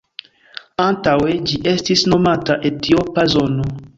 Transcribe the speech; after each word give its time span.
Antaŭe 0.85 1.35
ĝi 1.51 1.59
estis 1.73 2.05
nomata 2.13 2.57
Etiopa 2.73 3.29
zono. 3.37 3.71